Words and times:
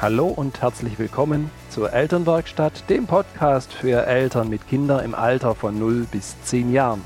Hallo 0.00 0.28
und 0.28 0.62
herzlich 0.62 0.96
willkommen 1.00 1.50
zur 1.70 1.92
Elternwerkstatt, 1.92 2.88
dem 2.88 3.08
Podcast 3.08 3.72
für 3.72 4.06
Eltern 4.06 4.48
mit 4.48 4.68
Kindern 4.68 5.04
im 5.04 5.12
Alter 5.12 5.56
von 5.56 5.76
0 5.76 6.06
bis 6.12 6.40
10 6.44 6.72
Jahren. 6.72 7.02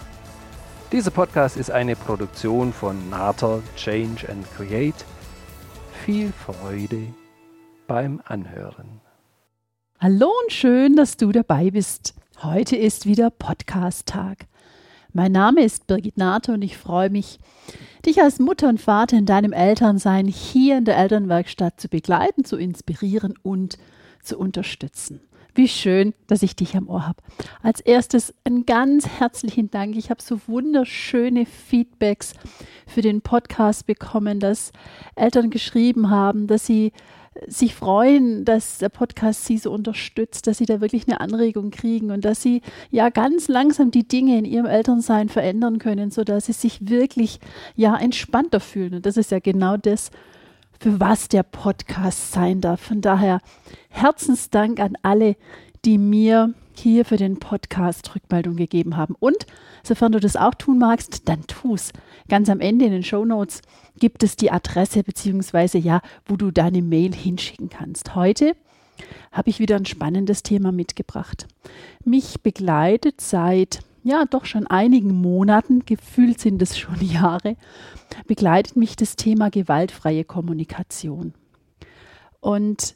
Dieser 0.92 1.10
Podcast 1.10 1.56
ist 1.56 1.70
eine 1.70 1.96
Produktion 1.96 2.70
von 2.70 3.08
Nater 3.08 3.62
Change 3.76 4.28
and 4.28 4.46
Create. 4.54 5.06
Viel 6.04 6.34
Freude 6.34 7.06
beim 7.86 8.20
Anhören. 8.26 9.00
Hallo 9.98 10.30
und 10.42 10.52
schön, 10.52 10.94
dass 10.94 11.16
du 11.16 11.32
dabei 11.32 11.70
bist. 11.70 12.14
Heute 12.42 12.76
ist 12.76 13.06
wieder 13.06 13.30
Podcast-Tag. 13.30 14.48
Mein 15.14 15.32
Name 15.32 15.62
ist 15.62 15.86
Birgit 15.86 16.16
Nater 16.16 16.54
und 16.54 16.62
ich 16.62 16.78
freue 16.78 17.10
mich, 17.10 17.38
dich 18.06 18.22
als 18.22 18.38
Mutter 18.38 18.70
und 18.70 18.80
Vater 18.80 19.18
in 19.18 19.26
deinem 19.26 19.52
Elternsein 19.52 20.26
hier 20.26 20.78
in 20.78 20.86
der 20.86 20.96
Elternwerkstatt 20.96 21.78
zu 21.78 21.88
begleiten, 21.88 22.46
zu 22.46 22.56
inspirieren 22.56 23.34
und 23.42 23.76
zu 24.22 24.38
unterstützen. 24.38 25.20
Wie 25.54 25.68
schön, 25.68 26.14
dass 26.28 26.42
ich 26.42 26.56
dich 26.56 26.78
am 26.78 26.88
Ohr 26.88 27.06
habe. 27.06 27.22
Als 27.62 27.80
erstes 27.80 28.32
einen 28.44 28.64
ganz 28.64 29.06
herzlichen 29.06 29.70
Dank. 29.70 29.96
Ich 29.96 30.08
habe 30.08 30.22
so 30.22 30.40
wunderschöne 30.46 31.44
Feedbacks 31.44 32.32
für 32.86 33.02
den 33.02 33.20
Podcast 33.20 33.86
bekommen, 33.86 34.40
dass 34.40 34.72
Eltern 35.14 35.50
geschrieben 35.50 36.08
haben, 36.08 36.46
dass 36.46 36.64
sie 36.64 36.92
sich 37.46 37.74
freuen, 37.74 38.44
dass 38.44 38.78
der 38.78 38.90
Podcast 38.90 39.46
sie 39.46 39.56
so 39.56 39.72
unterstützt, 39.72 40.46
dass 40.46 40.58
sie 40.58 40.66
da 40.66 40.80
wirklich 40.80 41.08
eine 41.08 41.20
Anregung 41.20 41.70
kriegen 41.70 42.10
und 42.10 42.24
dass 42.24 42.42
sie 42.42 42.60
ja 42.90 43.08
ganz 43.08 43.48
langsam 43.48 43.90
die 43.90 44.06
Dinge 44.06 44.38
in 44.38 44.44
ihrem 44.44 44.66
Elternsein 44.66 45.28
verändern 45.28 45.78
können, 45.78 46.10
sodass 46.10 46.46
sie 46.46 46.52
sich 46.52 46.88
wirklich 46.88 47.40
ja 47.74 47.96
entspannter 47.96 48.60
fühlen. 48.60 48.94
Und 48.94 49.06
das 49.06 49.16
ist 49.16 49.30
ja 49.30 49.38
genau 49.38 49.76
das, 49.76 50.10
für 50.78 51.00
was 51.00 51.28
der 51.28 51.42
Podcast 51.42 52.32
sein 52.32 52.60
darf. 52.60 52.80
Von 52.80 53.00
daher 53.00 53.40
Herzensdank 53.88 54.80
an 54.80 54.94
alle, 55.02 55.36
die 55.84 55.96
mir 55.96 56.52
hier 56.80 57.04
für 57.04 57.16
den 57.16 57.38
Podcast 57.38 58.14
Rückmeldung 58.14 58.56
gegeben 58.56 58.96
haben. 58.96 59.14
Und 59.18 59.46
sofern 59.82 60.12
du 60.12 60.20
das 60.20 60.36
auch 60.36 60.54
tun 60.54 60.78
magst, 60.78 61.28
dann 61.28 61.46
tu's. 61.46 61.92
Ganz 62.28 62.48
am 62.48 62.60
Ende 62.60 62.84
in 62.86 62.92
den 62.92 63.02
Show 63.02 63.24
Notes 63.24 63.62
gibt 63.98 64.22
es 64.22 64.36
die 64.36 64.50
Adresse 64.50 65.02
beziehungsweise 65.02 65.78
ja, 65.78 66.00
wo 66.26 66.36
du 66.36 66.50
deine 66.50 66.82
Mail 66.82 67.14
hinschicken 67.14 67.68
kannst. 67.68 68.14
Heute 68.14 68.56
habe 69.32 69.50
ich 69.50 69.58
wieder 69.58 69.76
ein 69.76 69.86
spannendes 69.86 70.42
Thema 70.42 70.72
mitgebracht. 70.72 71.46
Mich 72.04 72.42
begleitet 72.42 73.20
seit 73.20 73.80
ja 74.02 74.24
doch 74.24 74.44
schon 74.44 74.66
einigen 74.66 75.20
Monaten, 75.20 75.84
gefühlt 75.84 76.40
sind 76.40 76.60
es 76.62 76.78
schon 76.78 77.00
Jahre, 77.00 77.56
begleitet 78.26 78.76
mich 78.76 78.96
das 78.96 79.16
Thema 79.16 79.50
gewaltfreie 79.50 80.24
Kommunikation. 80.24 81.34
Und 82.40 82.94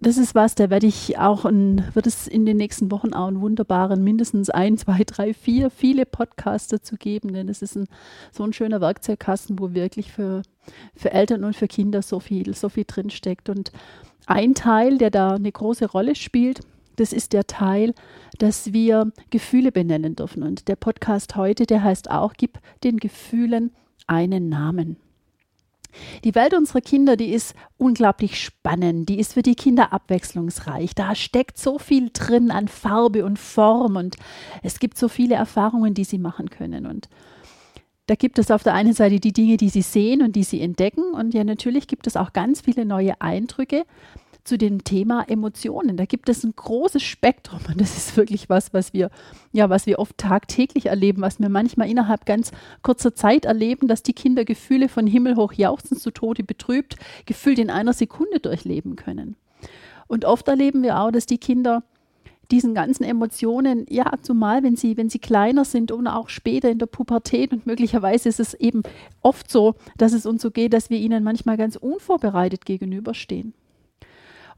das 0.00 0.16
ist 0.16 0.34
was, 0.34 0.54
da 0.54 0.70
werde 0.70 0.86
ich 0.86 1.18
auch, 1.18 1.44
ein, 1.44 1.84
wird 1.92 2.06
es 2.06 2.28
in 2.28 2.46
den 2.46 2.56
nächsten 2.56 2.90
Wochen 2.92 3.14
auch 3.14 3.26
einen 3.26 3.40
wunderbaren, 3.40 4.04
mindestens 4.04 4.48
ein, 4.48 4.78
zwei, 4.78 5.02
drei, 5.04 5.34
vier, 5.34 5.70
viele 5.70 6.06
Podcasts 6.06 6.68
dazu 6.68 6.96
geben, 6.96 7.32
denn 7.32 7.48
es 7.48 7.62
ist 7.62 7.76
ein, 7.76 7.88
so 8.30 8.44
ein 8.44 8.52
schöner 8.52 8.80
Werkzeugkasten, 8.80 9.58
wo 9.58 9.74
wirklich 9.74 10.12
für, 10.12 10.42
für 10.94 11.10
Eltern 11.10 11.42
und 11.44 11.56
für 11.56 11.66
Kinder 11.66 12.02
so 12.02 12.20
viel, 12.20 12.54
so 12.54 12.68
viel 12.68 12.84
drinsteckt. 12.86 13.48
Und 13.48 13.72
ein 14.26 14.54
Teil, 14.54 14.98
der 14.98 15.10
da 15.10 15.34
eine 15.34 15.50
große 15.50 15.86
Rolle 15.86 16.14
spielt, 16.14 16.60
das 16.94 17.12
ist 17.12 17.32
der 17.32 17.46
Teil, 17.46 17.92
dass 18.38 18.72
wir 18.72 19.10
Gefühle 19.30 19.72
benennen 19.72 20.14
dürfen. 20.14 20.44
Und 20.44 20.68
der 20.68 20.76
Podcast 20.76 21.34
heute, 21.34 21.66
der 21.66 21.82
heißt 21.82 22.10
auch, 22.10 22.34
gib 22.36 22.58
den 22.84 22.98
Gefühlen 22.98 23.72
einen 24.06 24.48
Namen. 24.48 24.96
Die 26.24 26.34
Welt 26.34 26.54
unserer 26.54 26.80
Kinder, 26.80 27.16
die 27.16 27.32
ist 27.32 27.54
unglaublich 27.76 28.42
spannend, 28.42 29.08
die 29.08 29.18
ist 29.18 29.34
für 29.34 29.42
die 29.42 29.54
Kinder 29.54 29.92
abwechslungsreich. 29.92 30.94
Da 30.94 31.14
steckt 31.14 31.58
so 31.58 31.78
viel 31.78 32.10
drin 32.12 32.50
an 32.50 32.68
Farbe 32.68 33.24
und 33.24 33.38
Form 33.38 33.96
und 33.96 34.16
es 34.62 34.78
gibt 34.78 34.98
so 34.98 35.08
viele 35.08 35.34
Erfahrungen, 35.34 35.94
die 35.94 36.04
sie 36.04 36.18
machen 36.18 36.50
können. 36.50 36.86
Und 36.86 37.08
da 38.06 38.14
gibt 38.14 38.38
es 38.38 38.50
auf 38.50 38.62
der 38.62 38.74
einen 38.74 38.94
Seite 38.94 39.20
die 39.20 39.32
Dinge, 39.32 39.58
die 39.58 39.68
sie 39.68 39.82
sehen 39.82 40.22
und 40.22 40.34
die 40.34 40.44
sie 40.44 40.60
entdecken. 40.60 41.12
Und 41.12 41.34
ja, 41.34 41.44
natürlich 41.44 41.86
gibt 41.86 42.06
es 42.06 42.16
auch 42.16 42.32
ganz 42.32 42.62
viele 42.62 42.86
neue 42.86 43.20
Eindrücke, 43.20 43.84
zu 44.48 44.56
dem 44.56 44.82
Thema 44.82 45.24
Emotionen. 45.28 45.96
Da 45.96 46.06
gibt 46.06 46.28
es 46.28 46.42
ein 46.42 46.54
großes 46.56 47.02
Spektrum 47.02 47.60
und 47.68 47.80
das 47.80 47.96
ist 47.96 48.16
wirklich 48.16 48.48
was, 48.48 48.72
was 48.72 48.92
wir, 48.94 49.10
ja, 49.52 49.68
was 49.68 49.86
wir 49.86 49.98
oft 49.98 50.16
tagtäglich 50.16 50.86
erleben, 50.86 51.20
was 51.20 51.38
wir 51.38 51.50
manchmal 51.50 51.88
innerhalb 51.90 52.24
ganz 52.24 52.50
kurzer 52.82 53.14
Zeit 53.14 53.44
erleben, 53.44 53.88
dass 53.88 54.02
die 54.02 54.14
Kinder 54.14 54.44
Gefühle 54.44 54.88
von 54.88 55.06
Himmel 55.06 55.36
hoch 55.36 55.52
jauchzend 55.52 56.00
zu 56.00 56.10
Tode 56.10 56.42
betrübt, 56.42 56.96
gefühlt 57.26 57.58
in 57.58 57.70
einer 57.70 57.92
Sekunde 57.92 58.40
durchleben 58.40 58.96
können. 58.96 59.36
Und 60.06 60.24
oft 60.24 60.48
erleben 60.48 60.82
wir 60.82 60.98
auch, 60.98 61.10
dass 61.10 61.26
die 61.26 61.38
Kinder 61.38 61.82
diesen 62.50 62.74
ganzen 62.74 63.04
Emotionen, 63.04 63.84
ja, 63.90 64.10
zumal 64.22 64.62
wenn 64.62 64.76
sie, 64.76 64.96
wenn 64.96 65.10
sie 65.10 65.18
kleiner 65.18 65.66
sind 65.66 65.92
und 65.92 66.06
auch 66.06 66.30
später 66.30 66.70
in 66.70 66.78
der 66.78 66.86
Pubertät 66.86 67.52
und 67.52 67.66
möglicherweise 67.66 68.30
ist 68.30 68.40
es 68.40 68.54
eben 68.54 68.82
oft 69.20 69.50
so, 69.50 69.74
dass 69.98 70.14
es 70.14 70.24
uns 70.24 70.40
so 70.40 70.50
geht, 70.50 70.72
dass 70.72 70.88
wir 70.88 70.98
ihnen 70.98 71.22
manchmal 71.22 71.58
ganz 71.58 71.76
unvorbereitet 71.76 72.64
gegenüberstehen. 72.64 73.52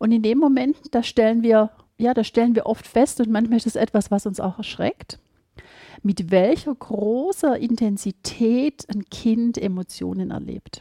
Und 0.00 0.12
in 0.12 0.22
dem 0.22 0.38
Moment, 0.38 0.78
da 0.92 1.02
stellen 1.02 1.42
wir, 1.42 1.70
ja, 1.98 2.14
da 2.14 2.24
stellen 2.24 2.54
wir 2.54 2.64
oft 2.64 2.86
fest, 2.86 3.20
und 3.20 3.30
manchmal 3.30 3.58
ist 3.58 3.66
es 3.66 3.76
etwas, 3.76 4.10
was 4.10 4.24
uns 4.24 4.40
auch 4.40 4.56
erschreckt, 4.56 5.18
mit 6.02 6.30
welcher 6.30 6.74
großer 6.74 7.58
Intensität 7.58 8.86
ein 8.88 9.04
Kind 9.04 9.58
Emotionen 9.58 10.30
erlebt. 10.30 10.80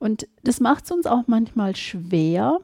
Und 0.00 0.26
das 0.42 0.58
macht 0.58 0.86
es 0.86 0.90
uns 0.90 1.06
auch 1.06 1.28
manchmal 1.28 1.76
schwer, 1.76 2.58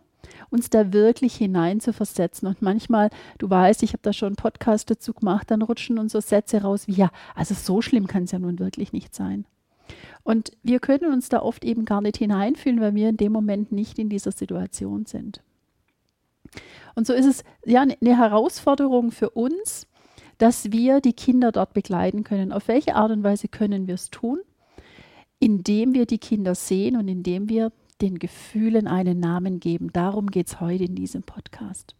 uns 0.51 0.71
da 0.71 0.93
wirklich 0.93 1.37
hineinzuversetzen. 1.37 2.49
Und 2.49 2.61
manchmal, 2.61 3.11
du 3.39 3.49
weißt, 3.49 3.85
ich 3.85 3.93
habe 3.93 4.03
da 4.03 4.13
schon 4.13 4.31
einen 4.31 4.37
Podcast 4.37 4.91
dazu 4.91 5.13
gemacht, 5.13 5.53
dann 5.53 5.63
rutschen 5.63 6.01
uns 6.01 6.11
so 6.11 6.21
Sätze 6.21 6.63
raus 6.63 6.89
wie, 6.89 6.95
ja, 6.95 7.11
also 7.37 7.55
so 7.55 7.81
schlimm 7.81 8.09
kann 8.09 8.25
es 8.25 8.33
ja 8.33 8.41
nun 8.41 8.59
wirklich 8.59 8.93
nicht 8.93 9.15
sein. 9.15 9.47
Und 10.23 10.53
wir 10.63 10.81
können 10.81 11.13
uns 11.13 11.29
da 11.29 11.41
oft 11.41 11.65
eben 11.65 11.85
gar 11.85 12.01
nicht 12.01 12.17
hineinfühlen, 12.19 12.81
weil 12.81 12.95
wir 12.95 13.09
in 13.09 13.17
dem 13.17 13.33
Moment 13.33 13.73
nicht 13.73 13.99
in 13.99 14.09
dieser 14.09 14.33
Situation 14.33 15.07
sind. 15.07 15.43
Und 16.95 17.07
so 17.07 17.13
ist 17.13 17.27
es 17.27 17.45
ja 17.65 17.83
eine 17.83 18.17
Herausforderung 18.17 19.11
für 19.11 19.31
uns, 19.31 19.87
dass 20.39 20.73
wir 20.73 21.01
die 21.01 21.13
Kinder 21.13 21.53
dort 21.53 21.73
begleiten 21.73 22.25
können. 22.25 22.53
Auf 22.53 22.69
welche 22.69 22.95
Art 22.95 23.11
und 23.11 23.23
Weise 23.23 23.49
können 23.49 23.87
wir 23.87 23.95
es 23.95 24.11
tun? 24.11 24.41
Indem 25.41 25.95
wir 25.95 26.07
die 26.07 26.19
Kinder 26.19 26.55
sehen 26.55 26.97
und 26.97 27.09
indem 27.09 27.49
wir 27.49 27.73
den 28.01 28.19
Gefühlen 28.19 28.87
einen 28.87 29.21
Namen 29.21 29.61
geben. 29.61 29.93
Darum 29.93 30.29
geht 30.29 30.49
es 30.49 30.61
heute 30.61 30.85
in 30.85 30.95
diesem 30.95 31.23
Podcast. 31.23 31.95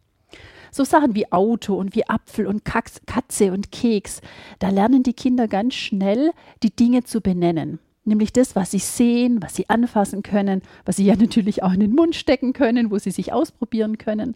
So 0.71 0.83
Sachen 0.83 1.15
wie 1.15 1.31
Auto 1.31 1.75
und 1.75 1.95
wie 1.95 2.07
Apfel 2.07 2.47
und 2.47 2.63
Katze 2.65 3.51
und 3.51 3.71
Keks, 3.71 4.21
da 4.59 4.69
lernen 4.69 5.03
die 5.03 5.13
Kinder 5.13 5.47
ganz 5.47 5.75
schnell, 5.75 6.31
die 6.63 6.75
Dinge 6.75 7.03
zu 7.03 7.21
benennen 7.21 7.79
nämlich 8.09 8.33
das, 8.33 8.55
was 8.55 8.71
sie 8.71 8.79
sehen, 8.79 9.41
was 9.41 9.55
sie 9.55 9.69
anfassen 9.69 10.23
können, 10.23 10.61
was 10.83 10.97
sie 10.97 11.05
ja 11.05 11.15
natürlich 11.19 11.63
auch 11.63 11.71
in 11.71 11.79
den 11.79 11.95
Mund 11.95 12.15
stecken 12.15 12.51
können, 12.51 12.91
wo 12.91 12.97
sie 12.97 13.11
sich 13.11 13.31
ausprobieren 13.31 13.97
können. 13.97 14.35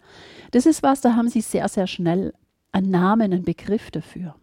Das 0.51 0.65
ist 0.65 0.83
was, 0.83 1.01
da 1.01 1.15
haben 1.15 1.27
sie 1.27 1.41
sehr, 1.41 1.67
sehr 1.67 1.87
schnell 1.87 2.33
einen 2.71 2.91
Namen, 2.91 3.33
einen 3.33 3.43
Begriff 3.43 3.91
dafür. 3.91 4.35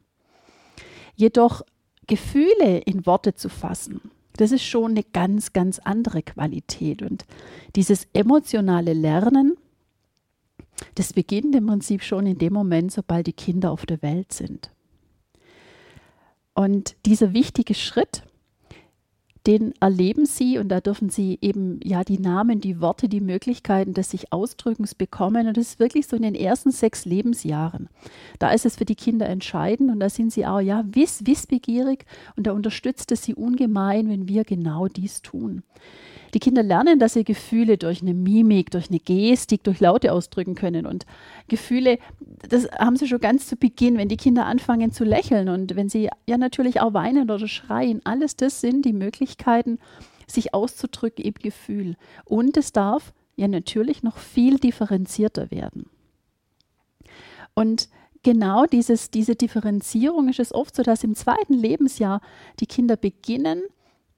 Jedoch 1.16 1.62
Gefühle 2.06 2.78
in 2.78 3.06
Worte 3.06 3.34
zu 3.34 3.48
fassen, 3.48 4.00
das 4.36 4.52
ist 4.52 4.64
schon 4.64 4.92
eine 4.92 5.02
ganz, 5.02 5.52
ganz 5.52 5.78
andere 5.80 6.22
Qualität. 6.22 7.02
Und 7.02 7.24
dieses 7.76 8.08
emotionale 8.12 8.94
Lernen, 8.94 9.56
das 10.94 11.12
beginnt 11.12 11.54
im 11.54 11.66
Prinzip 11.66 12.02
schon 12.02 12.26
in 12.26 12.38
dem 12.38 12.52
Moment, 12.52 12.92
sobald 12.92 13.26
die 13.26 13.32
Kinder 13.32 13.70
auf 13.70 13.86
der 13.86 14.02
Welt 14.02 14.32
sind. 14.32 14.70
Und 16.54 16.96
dieser 17.06 17.32
wichtige 17.32 17.74
Schritt, 17.74 18.22
den 19.46 19.72
erleben 19.80 20.26
sie 20.26 20.58
und 20.58 20.68
da 20.68 20.80
dürfen 20.80 21.08
sie 21.08 21.38
eben 21.40 21.80
ja 21.82 22.04
die 22.04 22.18
Namen, 22.18 22.60
die 22.60 22.80
Worte, 22.80 23.08
die 23.08 23.20
Möglichkeiten 23.20 23.94
des 23.94 24.10
sich 24.10 24.32
Ausdrückens 24.32 24.94
bekommen. 24.94 25.48
Und 25.48 25.56
das 25.56 25.68
ist 25.68 25.80
wirklich 25.80 26.06
so 26.06 26.16
in 26.16 26.22
den 26.22 26.34
ersten 26.34 26.70
sechs 26.70 27.06
Lebensjahren. 27.06 27.88
Da 28.38 28.50
ist 28.50 28.66
es 28.66 28.76
für 28.76 28.84
die 28.84 28.96
Kinder 28.96 29.26
entscheidend 29.26 29.90
und 29.90 30.00
da 30.00 30.10
sind 30.10 30.32
sie 30.32 30.46
auch 30.46 30.60
ja 30.60 30.84
wiss, 30.90 31.26
wissbegierig 31.26 32.04
und 32.36 32.46
da 32.46 32.52
unterstützt 32.52 33.12
es 33.12 33.22
sie 33.22 33.34
ungemein, 33.34 34.10
wenn 34.10 34.28
wir 34.28 34.44
genau 34.44 34.88
dies 34.88 35.22
tun. 35.22 35.62
Die 36.34 36.38
Kinder 36.38 36.62
lernen, 36.62 36.98
dass 36.98 37.14
sie 37.14 37.24
Gefühle 37.24 37.76
durch 37.76 38.02
eine 38.02 38.14
Mimik, 38.14 38.70
durch 38.70 38.88
eine 38.88 39.00
Gestik, 39.00 39.64
durch 39.64 39.80
Laute 39.80 40.12
ausdrücken 40.12 40.54
können. 40.54 40.86
Und 40.86 41.06
Gefühle, 41.48 41.98
das 42.48 42.70
haben 42.78 42.96
sie 42.96 43.08
schon 43.08 43.20
ganz 43.20 43.46
zu 43.46 43.56
Beginn, 43.56 43.98
wenn 43.98 44.08
die 44.08 44.16
Kinder 44.16 44.46
anfangen 44.46 44.92
zu 44.92 45.04
lächeln 45.04 45.48
und 45.48 45.76
wenn 45.76 45.88
sie 45.88 46.08
ja 46.26 46.38
natürlich 46.38 46.80
auch 46.80 46.94
weinen 46.94 47.30
oder 47.30 47.48
schreien. 47.48 48.00
Alles 48.04 48.36
das 48.36 48.60
sind 48.60 48.84
die 48.84 48.92
Möglichkeiten, 48.92 49.78
sich 50.26 50.54
auszudrücken 50.54 51.24
im 51.24 51.34
Gefühl. 51.34 51.96
Und 52.24 52.56
es 52.56 52.72
darf 52.72 53.12
ja 53.36 53.48
natürlich 53.48 54.02
noch 54.02 54.18
viel 54.18 54.58
differenzierter 54.58 55.50
werden. 55.50 55.86
Und 57.54 57.88
genau 58.22 58.66
dieses, 58.66 59.10
diese 59.10 59.34
Differenzierung 59.34 60.28
ist 60.28 60.38
es 60.38 60.54
oft 60.54 60.76
so, 60.76 60.82
dass 60.82 61.04
im 61.04 61.14
zweiten 61.14 61.54
Lebensjahr 61.54 62.20
die 62.60 62.66
Kinder 62.66 62.96
beginnen, 62.96 63.62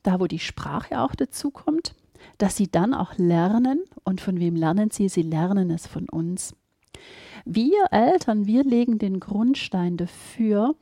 da 0.03 0.21
wo 0.21 0.27
die 0.27 0.39
Sprache 0.39 1.01
auch 1.01 1.15
dazu 1.15 1.51
kommt, 1.51 1.95
dass 2.39 2.57
sie 2.57 2.71
dann 2.71 2.95
auch 2.95 3.17
lernen. 3.17 3.85
Und 4.05 4.21
von 4.21 4.41
wem 4.41 4.57
lernen 4.57 4.91
sie? 4.91 5.09
Sie 5.09 5.23
lernen 5.23 5.71
es 5.71 5.87
von 5.87 6.09
uns. 6.09 6.55
Wir 7.45 7.87
Eltern, 7.91 8.47
wir 8.47 8.65
legen 8.65 8.99
den 8.99 9.21
Grundstein 9.21 9.97
dafür, 9.97 10.75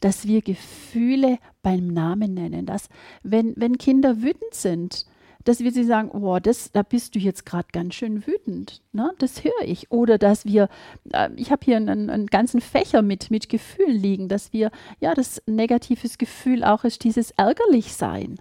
dass 0.00 0.26
wir 0.26 0.42
Gefühle 0.42 1.38
beim 1.62 1.86
Namen 1.88 2.34
nennen. 2.34 2.66
Dass, 2.66 2.88
wenn, 3.22 3.54
wenn 3.56 3.78
Kinder 3.78 4.22
wütend 4.22 4.52
sind, 4.52 5.06
dass 5.44 5.60
wir 5.60 5.72
sie 5.72 5.84
sagen, 5.84 6.10
oh, 6.10 6.38
das, 6.38 6.70
da 6.72 6.82
bist 6.82 7.14
du 7.14 7.18
jetzt 7.18 7.44
gerade 7.46 7.68
ganz 7.72 7.94
schön 7.94 8.26
wütend. 8.26 8.80
Ne? 8.92 9.12
Das 9.18 9.42
höre 9.42 9.64
ich. 9.64 9.90
Oder 9.90 10.18
dass 10.18 10.44
wir, 10.44 10.68
äh, 11.12 11.30
ich 11.36 11.50
habe 11.50 11.64
hier 11.64 11.76
einen, 11.76 12.10
einen, 12.10 12.26
ganzen 12.26 12.60
Fächer 12.60 13.02
mit, 13.02 13.30
mit 13.30 13.48
Gefühlen 13.48 13.96
liegen, 13.96 14.28
dass 14.28 14.52
wir, 14.52 14.70
ja, 15.00 15.14
das 15.14 15.42
negatives 15.46 16.18
Gefühl 16.18 16.62
auch 16.62 16.84
ist 16.84 17.04
dieses 17.04 17.32
ärgerlich 17.32 17.92
sein 17.92 18.38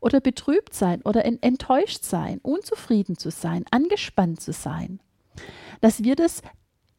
oder 0.00 0.20
betrübt 0.20 0.74
sein 0.74 1.02
oder 1.02 1.24
enttäuscht 1.24 2.04
sein, 2.04 2.38
unzufrieden 2.42 3.16
zu 3.16 3.30
sein, 3.30 3.64
angespannt 3.70 4.40
zu 4.40 4.52
sein. 4.52 5.00
Dass 5.80 6.02
wir 6.02 6.16
das 6.16 6.42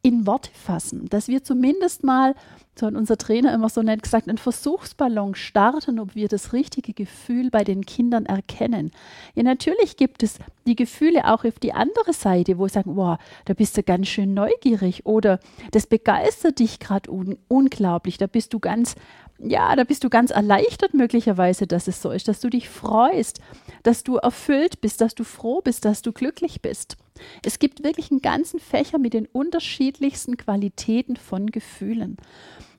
in 0.04 0.26
Worte 0.26 0.50
fassen, 0.54 1.08
dass 1.10 1.28
wir 1.28 1.44
zumindest 1.44 2.04
mal, 2.04 2.34
so 2.76 2.88
hat 2.88 2.96
unser 2.96 3.18
Trainer 3.18 3.54
immer 3.54 3.70
so 3.70 3.84
nett 3.84 4.02
gesagt, 4.02 4.28
einen 4.28 4.40
Versuchsballon 4.40 5.36
starten, 5.36 6.00
ob 6.00 6.16
wir 6.16 6.28
das 6.28 6.54
richtige 6.54 6.94
Gefühl 6.94 7.52
bei 7.52 7.64
den 7.64 7.86
Kindern 7.86 8.26
erkennen. 8.26 8.92
Ja, 9.36 9.44
natürlich 9.44 9.98
gibt 9.98 10.24
es 10.24 10.40
die 10.66 10.76
Gefühle 10.76 11.32
auch 11.32 11.46
auf 11.46 11.60
die 11.60 11.74
andere 11.74 12.14
Seite, 12.14 12.58
wo 12.58 12.68
sie 12.68 12.74
sagen, 12.74 12.96
wow, 12.96 13.20
da 13.46 13.54
bist 13.54 13.78
du 13.78 13.84
ganz 13.84 14.08
schön 14.08 14.34
neugierig 14.34 15.06
oder 15.06 15.40
das 15.72 15.86
begeistert 15.86 16.58
dich 16.58 16.80
gerade 16.80 17.12
un 17.12 17.38
unglaublich, 17.48 18.18
da 18.18 18.26
bist 18.26 18.54
du 18.54 18.60
ganz 18.60 18.96
ja, 19.44 19.76
da 19.76 19.84
bist 19.84 20.04
du 20.04 20.10
ganz 20.10 20.32
erleichtert 20.32 20.94
möglicherweise, 20.94 21.66
dass 21.68 21.88
es 21.88 22.02
so 22.02 22.12
ist, 22.12 22.28
dass 22.28 22.40
du 22.40 22.50
dich 22.50 22.70
freust, 22.70 23.40
dass 23.84 24.04
du 24.04 24.18
erfüllt 24.18 24.82
bist, 24.82 25.02
dass 25.02 25.16
du 25.16 25.24
froh 25.24 25.62
bist, 25.62 25.86
dass 25.86 26.02
du 26.02 26.12
glücklich 26.12 26.62
bist. 26.62 26.98
Es 27.44 27.60
gibt 27.60 27.84
wirklich 27.84 28.12
einen 28.12 28.22
ganzen 28.22 28.60
Fächer 28.60 29.00
mit 29.00 29.14
den 29.14 29.28
unterschiedlichsten 29.28 30.38
Qualitäten 30.38 31.18
von 31.18 31.48
Gefühlen. 31.48 32.18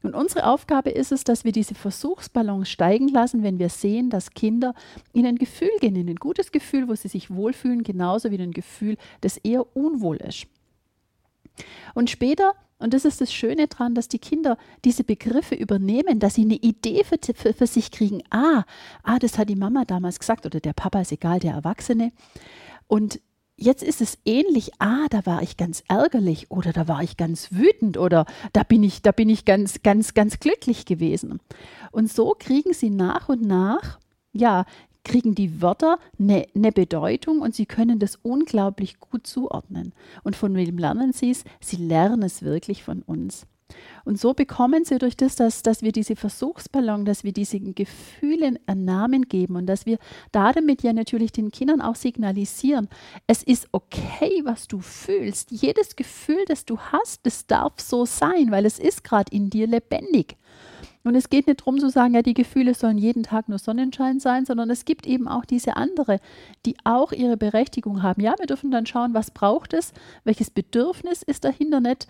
Und 0.02 0.14
unsere 0.14 0.46
Aufgabe 0.46 0.90
ist 0.90 1.12
es, 1.12 1.22
dass 1.24 1.44
wir 1.44 1.52
diese 1.52 1.74
Versuchsballons 1.74 2.68
steigen 2.68 3.08
lassen, 3.08 3.42
wenn 3.42 3.58
wir 3.58 3.68
sehen, 3.68 4.10
dass 4.10 4.32
Kinder 4.32 4.74
in 5.12 5.26
ein 5.26 5.36
Gefühl 5.36 5.70
gehen, 5.80 5.94
in 5.94 6.08
ein 6.08 6.16
gutes 6.16 6.50
Gefühl, 6.50 6.88
wo 6.88 6.94
sie 6.94 7.08
sich 7.08 7.30
wohlfühlen, 7.30 7.84
genauso 7.84 8.30
wie 8.30 8.36
in 8.36 8.42
ein 8.42 8.52
Gefühl, 8.52 8.96
das 9.20 9.36
eher 9.36 9.76
unwohl 9.76 10.16
ist. 10.16 10.46
Und 11.94 12.10
später 12.10 12.54
und 12.82 12.94
das 12.94 13.04
ist 13.04 13.20
das 13.20 13.32
Schöne 13.32 13.68
daran, 13.68 13.94
dass 13.94 14.08
die 14.08 14.18
Kinder 14.18 14.58
diese 14.84 15.04
Begriffe 15.04 15.54
übernehmen, 15.54 16.18
dass 16.18 16.34
sie 16.34 16.42
eine 16.42 16.54
Idee 16.54 17.04
für, 17.04 17.18
für, 17.34 17.54
für, 17.54 17.66
sich 17.66 17.90
kriegen. 17.90 18.22
Ah, 18.30 18.64
ah, 19.02 19.18
das 19.18 19.38
hat 19.38 19.48
die 19.48 19.56
Mama 19.56 19.84
damals 19.84 20.18
gesagt 20.18 20.46
oder 20.46 20.60
der 20.60 20.72
Papa 20.72 21.00
ist 21.00 21.12
egal, 21.12 21.38
der 21.38 21.52
Erwachsene. 21.52 22.12
Und 22.88 23.20
jetzt 23.56 23.82
ist 23.82 24.00
es 24.00 24.18
ähnlich. 24.24 24.72
Ah, 24.78 25.06
da 25.10 25.24
war 25.26 25.42
ich 25.42 25.56
ganz 25.56 25.84
ärgerlich 25.88 26.50
oder 26.50 26.72
da 26.72 26.88
war 26.88 27.02
ich 27.02 27.16
ganz 27.16 27.52
wütend 27.52 27.96
oder 27.96 28.26
da 28.52 28.62
bin 28.64 28.82
ich, 28.82 29.02
da 29.02 29.12
bin 29.12 29.28
ich 29.28 29.44
ganz, 29.44 29.82
ganz, 29.82 30.14
ganz 30.14 30.40
glücklich 30.40 30.84
gewesen. 30.84 31.40
Und 31.92 32.10
so 32.10 32.34
kriegen 32.38 32.72
sie 32.72 32.90
nach 32.90 33.28
und 33.28 33.42
nach 33.42 34.00
ja, 34.32 34.64
kriegen 35.04 35.34
die 35.34 35.60
Wörter 35.60 35.98
eine 36.18 36.46
ne 36.54 36.72
Bedeutung 36.72 37.40
und 37.40 37.54
sie 37.54 37.66
können 37.66 37.98
das 37.98 38.16
unglaublich 38.22 39.00
gut 39.00 39.26
zuordnen. 39.26 39.92
Und 40.22 40.36
von 40.36 40.54
wem 40.54 40.78
lernen 40.78 41.12
sie 41.12 41.30
es? 41.30 41.44
Sie 41.60 41.76
lernen 41.76 42.22
es 42.22 42.42
wirklich 42.42 42.82
von 42.82 43.02
uns. 43.02 43.46
Und 44.04 44.18
so 44.18 44.34
bekommen 44.34 44.84
sie 44.84 44.98
durch 44.98 45.16
das, 45.16 45.36
dass, 45.36 45.62
dass 45.62 45.82
wir 45.82 45.92
diese 45.92 46.16
Versuchsballon, 46.16 47.04
dass 47.04 47.24
wir 47.24 47.32
diesen 47.32 47.74
Gefühlen 47.74 48.58
einen 48.66 48.84
Namen 48.84 49.28
geben 49.28 49.56
und 49.56 49.66
dass 49.66 49.86
wir 49.86 49.98
damit 50.30 50.82
ja 50.82 50.92
natürlich 50.92 51.32
den 51.32 51.50
Kindern 51.50 51.80
auch 51.80 51.94
signalisieren, 51.94 52.88
es 53.26 53.42
ist 53.42 53.68
okay, 53.72 54.42
was 54.44 54.68
du 54.68 54.80
fühlst. 54.80 55.50
Jedes 55.50 55.96
Gefühl, 55.96 56.44
das 56.46 56.64
du 56.64 56.78
hast, 56.78 57.24
das 57.24 57.46
darf 57.46 57.74
so 57.80 58.04
sein, 58.04 58.50
weil 58.50 58.66
es 58.66 58.78
ist 58.78 59.04
gerade 59.04 59.34
in 59.34 59.50
dir 59.50 59.66
lebendig. 59.66 60.36
Und 61.04 61.14
es 61.16 61.28
geht 61.28 61.46
nicht 61.46 61.60
darum 61.60 61.78
zu 61.78 61.88
sagen, 61.88 62.14
ja, 62.14 62.22
die 62.22 62.34
Gefühle 62.34 62.74
sollen 62.74 62.98
jeden 62.98 63.22
Tag 63.24 63.48
nur 63.48 63.58
Sonnenschein 63.58 64.20
sein, 64.20 64.44
sondern 64.44 64.70
es 64.70 64.84
gibt 64.84 65.06
eben 65.06 65.26
auch 65.26 65.44
diese 65.44 65.76
andere, 65.76 66.20
die 66.64 66.76
auch 66.84 67.12
ihre 67.12 67.36
Berechtigung 67.36 68.02
haben. 68.02 68.22
Ja, 68.22 68.34
wir 68.38 68.46
dürfen 68.46 68.70
dann 68.70 68.86
schauen, 68.86 69.14
was 69.14 69.30
braucht 69.30 69.72
es, 69.72 69.92
welches 70.24 70.50
Bedürfnis 70.50 71.22
ist 71.22 71.44
dahinter 71.44 71.80
nicht 71.80 72.06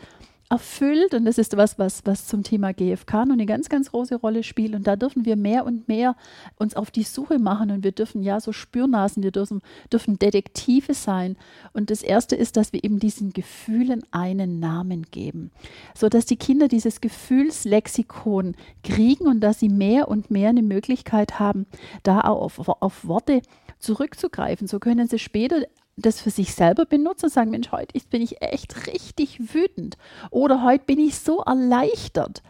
erfüllt. 0.48 1.14
Und 1.14 1.24
das 1.24 1.38
ist 1.38 1.56
was, 1.56 1.78
was, 1.78 2.04
was 2.04 2.26
zum 2.26 2.42
Thema 2.42 2.72
GFK 2.72 3.24
noch 3.26 3.32
eine 3.32 3.46
ganz, 3.46 3.68
ganz 3.68 3.90
große 3.90 4.16
Rolle 4.16 4.42
spielt. 4.42 4.74
Und 4.74 4.86
da 4.86 4.96
dürfen 4.96 5.24
wir 5.24 5.36
mehr 5.36 5.64
und 5.64 5.88
mehr 5.88 6.16
uns 6.56 6.74
auf 6.76 6.90
die 6.90 7.02
Suche 7.02 7.38
machen. 7.38 7.70
Und 7.70 7.84
wir 7.84 7.92
dürfen 7.92 8.22
ja 8.22 8.40
so 8.40 8.52
Spürnasen, 8.52 9.22
wir 9.22 9.30
dürfen, 9.30 9.62
dürfen 9.92 10.18
Detektive 10.18 10.94
sein. 10.94 11.36
Und 11.72 11.90
das 11.90 12.02
Erste 12.02 12.36
ist, 12.36 12.56
dass 12.56 12.72
wir 12.72 12.84
eben 12.84 12.98
diesen 12.98 13.32
Gefühlen 13.32 14.02
einen 14.10 14.60
Namen 14.60 15.04
geben, 15.10 15.50
sodass 15.94 16.26
die 16.26 16.36
Kinder 16.36 16.68
dieses 16.68 17.00
Gefühlslexikon 17.00 18.54
kriegen 18.84 19.26
und 19.26 19.40
dass 19.40 19.60
sie 19.60 19.68
mehr 19.68 20.08
und 20.08 20.30
mehr 20.30 20.50
eine 20.50 20.62
Möglichkeit 20.62 21.38
haben, 21.38 21.66
da 22.02 22.20
auch 22.20 22.42
auf, 22.42 22.68
auf 22.68 23.06
Worte 23.06 23.42
zurückzugreifen. 23.78 24.66
So 24.66 24.78
können 24.78 25.08
sie 25.08 25.18
später 25.18 25.62
das 26.02 26.20
für 26.20 26.30
sich 26.30 26.54
selber 26.54 26.84
benutzen 26.84 27.26
und 27.26 27.32
sagen, 27.32 27.50
Mensch, 27.50 27.72
heute 27.72 27.98
bin 28.10 28.22
ich 28.22 28.42
echt 28.42 28.86
richtig 28.86 29.54
wütend 29.54 29.96
oder 30.30 30.62
heute 30.62 30.84
bin 30.84 30.98
ich 30.98 31.18
so 31.18 31.40
erleichtert. 31.40 32.42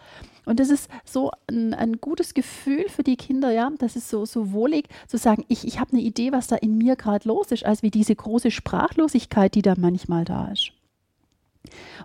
Und 0.44 0.58
das 0.58 0.70
ist 0.70 0.90
so 1.04 1.30
ein, 1.46 1.72
ein, 1.72 2.00
gutes 2.00 2.34
Gefühl 2.34 2.88
für 2.88 3.04
die 3.04 3.16
Kinder, 3.16 3.52
ja, 3.52 3.70
das 3.78 3.94
ist 3.94 4.08
so, 4.08 4.24
so 4.24 4.52
wohlig 4.52 4.88
zu 5.06 5.16
sagen, 5.16 5.44
ich, 5.48 5.64
ich 5.64 5.78
habe 5.78 5.92
eine 5.92 6.00
Idee, 6.00 6.32
was 6.32 6.48
da 6.48 6.56
in 6.56 6.76
mir 6.76 6.96
gerade 6.96 7.28
los 7.28 7.52
ist, 7.52 7.64
als 7.64 7.82
wie 7.82 7.92
diese 7.92 8.16
große 8.16 8.50
Sprachlosigkeit, 8.50 9.54
die 9.54 9.62
da 9.62 9.74
manchmal 9.78 10.24
da 10.24 10.48
ist. 10.48 10.72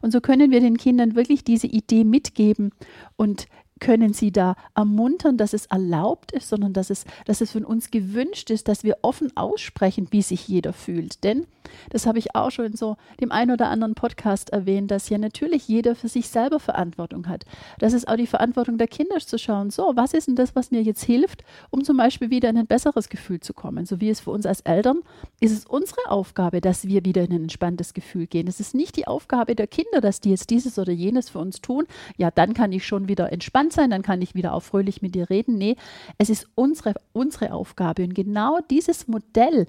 Und 0.02 0.12
so 0.12 0.22
können 0.22 0.52
wir 0.52 0.60
den 0.60 0.78
Kindern 0.78 1.16
wirklich 1.16 1.44
diese 1.44 1.66
Idee 1.66 2.04
mitgeben 2.04 2.72
und 3.16 3.48
können 3.80 4.14
sie 4.14 4.32
da 4.32 4.56
ermuntern, 4.76 5.38
dass 5.38 5.54
es 5.54 5.66
erlaubt 5.68 6.32
ist, 6.32 6.50
sondern 6.50 6.74
dass 6.74 6.90
es, 6.90 7.06
dass 7.26 7.42
es 7.42 7.52
von 7.52 7.66
uns 7.66 7.92
gewünscht 7.92 8.50
ist, 8.50 8.68
dass 8.68 8.84
wir 8.84 8.98
offen 9.02 9.36
aussprechen, 9.36 10.08
wie 10.12 10.22
sich 10.22 10.48
jeder 10.48 10.74
fühlt. 10.74 11.24
Denn, 11.24 11.46
das 11.90 12.06
habe 12.06 12.20
ich 12.20 12.36
auch 12.36 12.52
schon 12.52 12.66
in 12.66 12.78
so 12.78 12.98
dem 13.20 13.32
einen 13.32 13.52
oder 13.52 13.70
anderen 13.70 13.94
Podcast 13.94 14.52
erwähnt, 14.52 14.92
dass 14.92 15.10
ja 15.10 15.18
natürlich 15.18 15.68
jeder 15.68 15.96
für 15.96 16.08
sich 16.08 16.30
selber 16.30 16.60
Verantwortung 16.60 17.28
hat. 17.28 17.46
Das 17.80 17.94
ist 17.94 18.08
auch 18.08 18.16
die 18.16 18.28
Verantwortung 18.28 18.78
der 18.78 18.88
Kinder 18.88 19.18
zu 19.18 19.38
schauen, 19.38 19.70
so, 19.70 19.94
was 19.96 20.14
ist 20.14 20.28
denn 20.28 20.36
das, 20.36 20.56
was 20.56 20.72
mir 20.72 20.82
jetzt 20.82 21.04
hilft, 21.04 21.44
um 21.70 21.84
zum 21.84 21.98
Beispiel 21.98 22.30
wieder 22.30 22.50
in 22.50 22.58
ein 22.58 22.68
besseres 22.68 23.10
Gefühl 23.10 23.40
zu 23.40 23.54
kommen. 23.54 23.86
So 23.86 24.00
wie 24.02 24.10
es 24.10 24.20
für 24.20 24.32
uns 24.32 24.46
als 24.46 24.62
Eltern 24.62 25.02
ist 25.40 25.52
es 25.52 25.66
unsere 25.66 26.10
Aufgabe, 26.10 26.62
dass 26.62 26.88
wir 26.88 27.06
wieder 27.06 27.24
in 27.24 27.32
ein 27.32 27.44
entspanntes 27.44 27.94
Gefühl 27.94 28.28
gehen. 28.28 28.48
Es 28.48 28.60
ist 28.60 28.76
nicht 28.76 28.96
die 28.96 29.08
Aufgabe 29.08 29.56
der 29.56 29.68
Kinder, 29.68 30.02
dass 30.02 30.22
die 30.22 30.30
jetzt 30.30 30.50
dieses 30.50 30.80
oder 30.80 30.92
jenes 30.92 31.30
für 31.30 31.40
uns 31.40 31.62
tun. 31.62 31.86
Ja, 32.18 32.32
dann 32.32 32.54
kann 32.54 32.72
ich 32.72 32.86
schon 32.86 33.08
wieder 33.08 33.32
entspannt 33.32 33.67
entspannt 33.68 33.74
sein, 33.74 33.90
dann 33.90 34.02
kann 34.02 34.22
ich 34.22 34.36
wieder 34.36 34.54
auch 34.54 34.64
fröhlich 34.64 35.02
mit 35.02 35.16
dir 35.16 35.30
reden. 35.30 35.58
Nee, 35.58 35.76
es 36.18 36.30
ist 36.30 36.48
unsere, 36.56 36.96
unsere 37.14 37.54
Aufgabe. 37.54 38.04
Und 38.04 38.16
genau 38.16 38.60
dieses 38.70 39.08
Modell, 39.08 39.66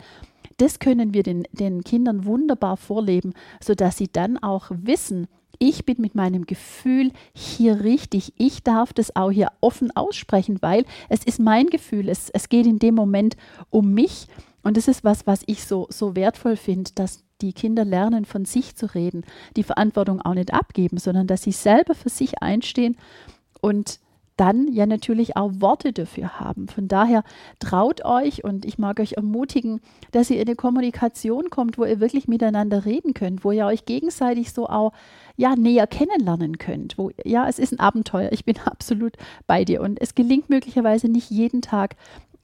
das 0.59 0.78
können 0.78 1.14
wir 1.14 1.23
den, 1.23 1.45
den 1.52 1.85
Kindern 1.85 2.25
wunderbar 2.25 2.76
vorleben, 2.76 3.35
sodass 3.62 3.97
sie 3.97 4.09
dann 4.11 4.38
auch 4.38 4.71
wissen, 4.71 5.26
ich 5.61 5.85
bin 5.85 5.97
mit 6.00 6.14
meinem 6.14 6.47
Gefühl 6.47 7.11
hier 7.35 7.83
richtig. 7.83 8.33
Ich 8.38 8.62
darf 8.62 8.93
das 8.93 9.17
auch 9.17 9.33
hier 9.33 9.50
offen 9.61 9.90
aussprechen, 9.97 10.59
weil 10.61 10.85
es 11.09 11.25
ist 11.25 11.40
mein 11.40 11.67
Gefühl. 11.67 12.09
Es, 12.09 12.31
es 12.31 12.49
geht 12.49 12.67
in 12.67 12.78
dem 12.78 12.95
Moment 12.95 13.37
um 13.71 13.93
mich. 13.93 14.28
Und 14.62 14.76
das 14.76 14.87
ist 14.87 15.02
was, 15.02 15.26
was 15.26 15.43
ich 15.47 15.64
so, 15.64 15.88
so 15.90 16.14
wertvoll 16.14 16.57
finde, 16.57 16.93
dass 16.95 17.25
die 17.40 17.52
Kinder 17.52 17.85
lernen, 17.85 18.25
von 18.25 18.45
sich 18.45 18.76
zu 18.76 18.87
reden, 18.95 19.25
die 19.57 19.62
Verantwortung 19.64 20.21
auch 20.21 20.35
nicht 20.35 20.52
abgeben, 20.52 20.99
sondern 20.99 21.26
dass 21.26 21.43
sie 21.43 21.52
selber 21.52 21.95
für 21.95 22.09
sich 22.09 22.40
einstehen 22.43 22.97
und 23.61 24.00
dann 24.38 24.73
ja 24.73 24.87
natürlich 24.87 25.37
auch 25.37 25.50
Worte 25.57 25.93
dafür 25.93 26.38
haben. 26.41 26.69
Von 26.69 26.88
daher 26.88 27.25
traut 27.59 28.05
euch 28.05 28.45
und 28.45 28.65
ich 28.65 28.79
mag 28.79 29.00
euch 29.00 29.15
ermutigen, 29.15 29.81
dass 30.12 30.31
ihr 30.31 30.41
in 30.41 30.47
eine 30.47 30.57
Kommunikation 30.57 31.50
kommt, 31.50 31.77
wo 31.77 31.85
ihr 31.85 32.00
wirklich 32.00 32.29
miteinander 32.29 32.85
reden 32.85 33.15
könnt, 33.15 33.45
wo 33.45 33.50
ihr 33.50 33.67
euch 33.67 33.85
gegenseitig 33.85 34.53
so 34.53 34.69
auch 34.69 34.93
ja 35.37 35.57
näher 35.57 35.87
kennenlernen 35.87 36.59
könnt. 36.59 36.97
Wo 36.99 37.11
ja, 37.25 37.49
es 37.49 37.59
ist 37.59 37.73
ein 37.73 37.81
Abenteuer. 37.81 38.31
Ich 38.33 38.45
bin 38.45 38.57
absolut 38.65 39.17
bei 39.47 39.65
dir 39.65 39.83
und 39.83 40.00
es 40.00 40.15
gelingt 40.15 40.49
möglicherweise 40.49 41.09
nicht 41.09 41.31
jeden 41.31 41.61
Tag. 41.61 41.97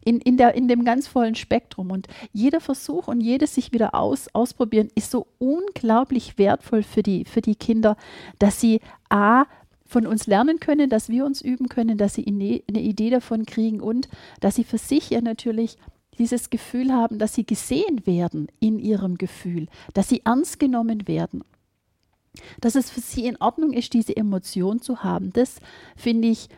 In, 0.07 0.21
in, 0.21 0.37
der, 0.37 0.55
in 0.55 0.69
dem 0.69 0.85
ganz 0.85 1.07
vollen 1.07 1.35
Spektrum. 1.35 1.91
Und 1.91 2.09
jeder 2.31 2.61
Versuch 2.61 3.09
und 3.09 3.23
jedes 3.23 3.55
sich 3.55 3.73
wieder 3.73 3.95
aus, 3.95 4.29
ausprobieren 4.35 4.91
ist 4.95 5.11
so 5.11 5.29
unglaublich 5.39 6.37
wertvoll 6.37 6.83
für 6.83 7.03
die, 7.03 7.25
für 7.25 7.41
die 7.41 7.55
Kinder, 7.55 7.97
dass 8.39 8.61
sie 8.61 8.81
A, 9.09 9.47
von 9.95 10.09
uns 10.09 10.27
lernen 10.27 10.59
können, 10.59 10.91
dass 10.91 11.09
wir 11.09 11.25
uns 11.25 11.41
üben 11.41 11.69
können, 11.69 11.97
dass 11.97 12.15
sie 12.15 12.27
eine 12.27 12.81
Idee 12.81 13.11
davon 13.11 13.47
kriegen 13.47 13.81
und 13.81 14.09
dass 14.41 14.57
sie 14.57 14.65
für 14.65 14.77
sich 14.77 15.11
ja 15.11 15.21
natürlich 15.21 15.79
dieses 16.19 16.51
Gefühl 16.51 16.93
haben, 16.93 17.21
dass 17.21 17.35
sie 17.35 17.47
gesehen 17.47 18.05
werden 18.05 18.49
in 18.59 18.81
ihrem 18.81 19.19
Gefühl, 19.19 19.69
dass 19.93 20.09
sie 20.09 20.23
ernst 20.25 20.59
genommen 20.59 21.07
werden. 21.07 21.45
Dass 22.61 22.75
es 22.75 22.91
für 22.91 22.99
sie 22.99 23.27
in 23.27 23.37
Ordnung 23.41 23.73
ist, 23.73 23.93
diese 23.93 24.17
Emotion 24.17 24.83
zu 24.83 25.05
haben. 25.05 25.33
Das 25.33 25.61
finde 25.95 26.27
ich 26.27 26.49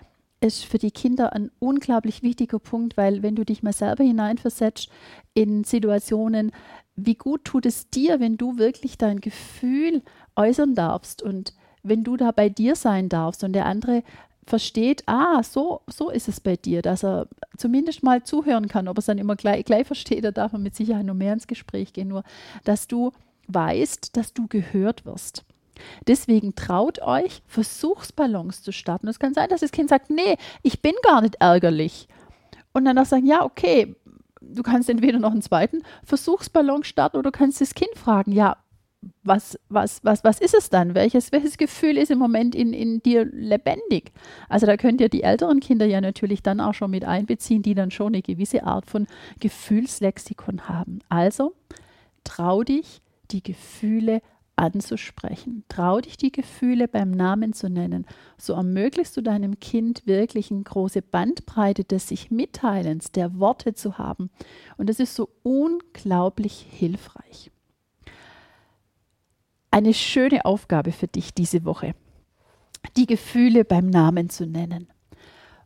ist 0.40 0.64
für 0.64 0.78
die 0.78 0.90
Kinder 0.90 1.34
ein 1.34 1.50
unglaublich 1.58 2.22
wichtiger 2.22 2.58
Punkt, 2.58 2.96
weil 2.96 3.22
wenn 3.22 3.36
du 3.36 3.44
dich 3.44 3.62
mal 3.62 3.74
selber 3.74 4.04
hineinversetzt 4.04 4.88
in 5.34 5.64
Situationen, 5.64 6.52
wie 6.94 7.16
gut 7.16 7.44
tut 7.44 7.66
es 7.66 7.90
dir, 7.90 8.18
wenn 8.18 8.38
du 8.38 8.56
wirklich 8.56 8.96
dein 8.96 9.20
Gefühl 9.20 10.02
äußern 10.36 10.74
darfst 10.74 11.22
und 11.22 11.52
wenn 11.88 12.04
du 12.04 12.16
da 12.16 12.32
bei 12.32 12.48
dir 12.48 12.76
sein 12.76 13.08
darfst 13.08 13.44
und 13.44 13.52
der 13.52 13.66
andere 13.66 14.02
versteht, 14.46 15.02
ah, 15.06 15.42
so, 15.42 15.80
so 15.88 16.10
ist 16.10 16.28
es 16.28 16.40
bei 16.40 16.56
dir, 16.56 16.80
dass 16.80 17.04
er 17.04 17.26
zumindest 17.56 18.02
mal 18.02 18.22
zuhören 18.22 18.68
kann. 18.68 18.86
Ob 18.88 18.96
er 18.96 19.00
es 19.00 19.06
dann 19.06 19.18
immer 19.18 19.36
gleich, 19.36 19.64
gleich 19.64 19.86
versteht, 19.86 20.24
da 20.24 20.30
darf 20.30 20.52
man 20.52 20.62
mit 20.62 20.76
Sicherheit 20.76 21.04
noch 21.04 21.14
mehr 21.14 21.32
ins 21.32 21.48
Gespräch 21.48 21.92
gehen, 21.92 22.08
nur 22.08 22.22
dass 22.64 22.86
du 22.86 23.12
weißt, 23.48 24.16
dass 24.16 24.32
du 24.32 24.46
gehört 24.46 25.04
wirst. 25.04 25.44
Deswegen 26.06 26.54
traut 26.54 27.00
euch, 27.02 27.42
Versuchsballons 27.46 28.62
zu 28.62 28.72
starten. 28.72 29.08
Es 29.08 29.18
kann 29.18 29.34
sein, 29.34 29.48
dass 29.48 29.60
das 29.60 29.72
Kind 29.72 29.90
sagt, 29.90 30.10
nee, 30.10 30.36
ich 30.62 30.80
bin 30.80 30.94
gar 31.02 31.20
nicht 31.20 31.36
ärgerlich. 31.36 32.08
Und 32.72 32.84
dann 32.84 32.98
auch 32.98 33.04
sagen, 33.04 33.26
ja, 33.26 33.44
okay, 33.44 33.94
du 34.40 34.62
kannst 34.62 34.88
entweder 34.88 35.18
noch 35.18 35.32
einen 35.32 35.42
zweiten 35.42 35.82
Versuchsballon 36.04 36.84
starten 36.84 37.16
oder 37.18 37.30
du 37.30 37.38
kannst 37.38 37.60
das 37.60 37.74
Kind 37.74 37.94
fragen, 37.96 38.32
ja, 38.32 38.56
was, 39.22 39.58
was, 39.68 40.02
was, 40.04 40.24
was 40.24 40.40
ist 40.40 40.54
es 40.54 40.70
dann? 40.70 40.94
Welches, 40.94 41.32
welches 41.32 41.56
Gefühl 41.56 41.96
ist 41.96 42.10
im 42.10 42.18
Moment 42.18 42.54
in, 42.54 42.72
in 42.72 43.02
dir 43.02 43.24
lebendig? 43.24 44.12
Also 44.48 44.66
da 44.66 44.76
könnt 44.76 45.00
ihr 45.00 45.08
die 45.08 45.22
älteren 45.22 45.60
Kinder 45.60 45.86
ja 45.86 46.00
natürlich 46.00 46.42
dann 46.42 46.60
auch 46.60 46.74
schon 46.74 46.90
mit 46.90 47.04
einbeziehen, 47.04 47.62
die 47.62 47.74
dann 47.74 47.90
schon 47.90 48.14
eine 48.14 48.22
gewisse 48.22 48.64
Art 48.64 48.86
von 48.86 49.06
Gefühlslexikon 49.40 50.68
haben. 50.68 51.00
Also 51.08 51.54
trau 52.24 52.62
dich, 52.62 53.00
die 53.30 53.42
Gefühle 53.42 54.20
anzusprechen. 54.56 55.64
Trau 55.68 56.00
dich, 56.00 56.16
die 56.16 56.32
Gefühle 56.32 56.88
beim 56.88 57.10
Namen 57.10 57.52
zu 57.52 57.68
nennen. 57.68 58.06
So 58.38 58.54
ermöglichst 58.54 59.16
du 59.16 59.20
deinem 59.20 59.60
Kind 59.60 60.06
wirklich 60.06 60.50
eine 60.50 60.62
große 60.62 61.02
Bandbreite 61.02 61.84
des 61.84 62.08
sich 62.08 62.30
Mitteilens, 62.30 63.12
der 63.12 63.38
Worte 63.38 63.74
zu 63.74 63.98
haben. 63.98 64.30
Und 64.78 64.88
das 64.88 64.98
ist 64.98 65.14
so 65.14 65.28
unglaublich 65.42 66.66
hilfreich. 66.70 67.50
Eine 69.70 69.94
schöne 69.94 70.44
Aufgabe 70.44 70.92
für 70.92 71.06
dich 71.08 71.34
diese 71.34 71.64
Woche, 71.64 71.94
die 72.96 73.06
Gefühle 73.06 73.64
beim 73.64 73.88
Namen 73.88 74.30
zu 74.30 74.46
nennen. 74.46 74.88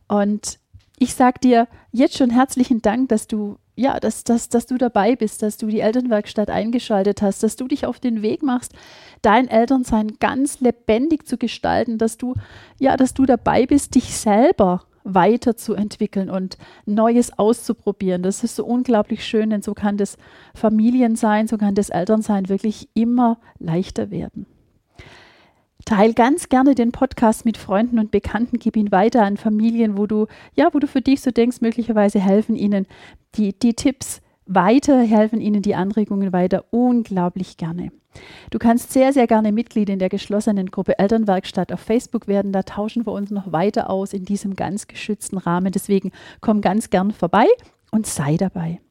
Und 0.07 0.59
ich 0.99 1.13
sage 1.13 1.39
dir 1.39 1.67
jetzt 1.91 2.17
schon 2.17 2.29
herzlichen 2.29 2.81
Dank, 2.81 3.09
dass 3.09 3.27
du 3.27 3.57
ja, 3.75 3.99
dass, 3.99 4.23
dass, 4.23 4.49
dass 4.49 4.67
du 4.67 4.77
dabei 4.77 5.15
bist, 5.15 5.41
dass 5.41 5.57
du 5.57 5.67
die 5.67 5.79
Elternwerkstatt 5.79 6.49
eingeschaltet 6.49 7.21
hast, 7.21 7.41
dass 7.41 7.55
du 7.55 7.67
dich 7.67 7.85
auf 7.85 7.99
den 7.99 8.21
Weg 8.21 8.43
machst, 8.43 8.73
dein 9.21 9.47
Elternsein 9.47 10.17
ganz 10.19 10.59
lebendig 10.59 11.27
zu 11.27 11.37
gestalten, 11.37 11.97
dass 11.97 12.17
du, 12.17 12.35
ja, 12.79 12.97
dass 12.97 13.13
du 13.13 13.25
dabei 13.25 13.65
bist, 13.65 13.95
dich 13.95 14.15
selber 14.15 14.83
weiterzuentwickeln 15.03 16.29
und 16.29 16.57
Neues 16.85 17.37
auszuprobieren. 17.37 18.23
Das 18.23 18.43
ist 18.43 18.55
so 18.55 18.65
unglaublich 18.65 19.25
schön, 19.25 19.49
denn 19.49 19.61
so 19.61 19.73
kann 19.73 19.97
das 19.97 20.17
Familiensein, 20.53 21.47
so 21.47 21.57
kann 21.57 21.75
das 21.75 21.89
Elternsein 21.89 22.49
wirklich 22.49 22.89
immer 22.93 23.39
leichter 23.59 24.11
werden. 24.11 24.45
Teil 25.85 26.13
ganz 26.13 26.49
gerne 26.49 26.75
den 26.75 26.91
Podcast 26.91 27.45
mit 27.45 27.57
Freunden 27.57 27.99
und 27.99 28.11
Bekannten, 28.11 28.59
gib 28.59 28.77
ihn 28.77 28.91
weiter 28.91 29.23
an 29.23 29.37
Familien, 29.37 29.97
wo 29.97 30.05
du, 30.05 30.27
ja, 30.55 30.69
wo 30.73 30.79
du 30.79 30.87
für 30.87 31.01
dich 31.01 31.21
so 31.21 31.31
denkst, 31.31 31.61
möglicherweise 31.61 32.19
helfen 32.19 32.55
ihnen 32.55 32.85
die, 33.35 33.57
die 33.57 33.73
Tipps 33.73 34.21
weiter, 34.53 35.01
helfen 35.01 35.41
ihnen 35.41 35.61
die 35.61 35.75
Anregungen 35.75 36.33
weiter, 36.33 36.65
unglaublich 36.71 37.57
gerne. 37.57 37.91
Du 38.49 38.59
kannst 38.59 38.91
sehr, 38.91 39.13
sehr 39.13 39.27
gerne 39.27 39.51
Mitglied 39.51 39.89
in 39.89 39.99
der 39.99 40.09
geschlossenen 40.09 40.69
Gruppe 40.69 40.99
Elternwerkstatt 40.99 41.71
auf 41.71 41.79
Facebook 41.79 42.27
werden. 42.27 42.51
Da 42.51 42.63
tauschen 42.63 43.05
wir 43.05 43.13
uns 43.13 43.31
noch 43.31 43.51
weiter 43.51 43.89
aus 43.89 44.13
in 44.13 44.25
diesem 44.25 44.55
ganz 44.55 44.87
geschützten 44.87 45.37
Rahmen. 45.37 45.71
Deswegen 45.71 46.11
komm 46.41 46.61
ganz 46.61 46.89
gern 46.89 47.11
vorbei 47.11 47.47
und 47.91 48.05
sei 48.05 48.37
dabei. 48.37 48.81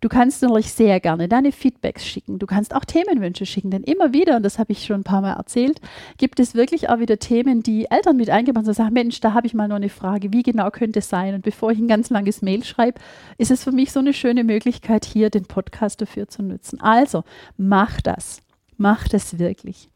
Du 0.00 0.08
kannst 0.08 0.42
natürlich 0.42 0.72
sehr 0.72 1.00
gerne 1.00 1.28
deine 1.28 1.52
Feedbacks 1.52 2.06
schicken. 2.06 2.38
Du 2.38 2.46
kannst 2.46 2.74
auch 2.74 2.84
Themenwünsche 2.84 3.46
schicken, 3.46 3.70
denn 3.70 3.82
immer 3.82 4.12
wieder, 4.12 4.36
und 4.36 4.42
das 4.42 4.58
habe 4.58 4.72
ich 4.72 4.84
schon 4.84 5.00
ein 5.00 5.04
paar 5.04 5.20
Mal 5.20 5.34
erzählt, 5.34 5.80
gibt 6.18 6.40
es 6.40 6.54
wirklich 6.54 6.88
auch 6.88 6.98
wieder 6.98 7.18
Themen, 7.18 7.62
die 7.62 7.86
Eltern 7.90 8.16
mit 8.16 8.30
eingebaut 8.30 8.62
haben 8.62 8.68
und 8.68 8.74
sagen, 8.74 8.92
Mensch, 8.92 9.20
da 9.20 9.34
habe 9.34 9.46
ich 9.46 9.54
mal 9.54 9.68
noch 9.68 9.76
eine 9.76 9.88
Frage, 9.88 10.32
wie 10.32 10.42
genau 10.42 10.70
könnte 10.70 11.00
es 11.00 11.08
sein? 11.08 11.34
Und 11.34 11.42
bevor 11.42 11.70
ich 11.70 11.78
ein 11.78 11.88
ganz 11.88 12.10
langes 12.10 12.42
Mail 12.42 12.64
schreibe, 12.64 13.00
ist 13.38 13.50
es 13.50 13.64
für 13.64 13.72
mich 13.72 13.92
so 13.92 14.00
eine 14.00 14.12
schöne 14.12 14.44
Möglichkeit, 14.44 15.04
hier 15.04 15.30
den 15.30 15.44
Podcast 15.44 16.00
dafür 16.00 16.28
zu 16.28 16.42
nutzen. 16.42 16.80
Also, 16.80 17.24
mach 17.56 18.00
das. 18.00 18.40
Mach 18.76 19.08
das 19.08 19.38
wirklich. 19.38 19.88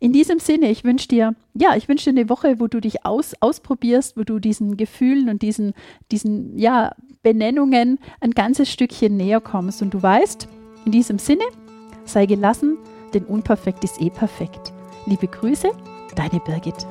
In 0.00 0.12
diesem 0.12 0.38
Sinne, 0.38 0.70
ich 0.70 0.84
wünsche 0.84 1.08
dir, 1.08 1.34
ja, 1.54 1.76
ich 1.76 1.88
wünsche 1.88 2.12
dir 2.12 2.20
eine 2.20 2.28
Woche, 2.28 2.60
wo 2.60 2.66
du 2.66 2.80
dich 2.80 3.04
aus, 3.04 3.34
ausprobierst, 3.40 4.16
wo 4.16 4.22
du 4.22 4.38
diesen 4.38 4.76
Gefühlen 4.76 5.28
und 5.28 5.42
diesen, 5.42 5.74
diesen, 6.10 6.58
ja, 6.58 6.92
Benennungen 7.22 7.98
ein 8.20 8.32
ganzes 8.32 8.70
Stückchen 8.70 9.16
näher 9.16 9.40
kommst. 9.40 9.82
Und 9.82 9.94
du 9.94 10.02
weißt, 10.02 10.48
in 10.84 10.92
diesem 10.92 11.18
Sinne, 11.18 11.44
sei 12.04 12.26
gelassen, 12.26 12.76
denn 13.14 13.24
unperfekt 13.24 13.84
ist 13.84 14.00
eh 14.00 14.10
perfekt. 14.10 14.72
Liebe 15.06 15.26
Grüße, 15.26 15.70
deine 16.16 16.40
Birgit. 16.40 16.86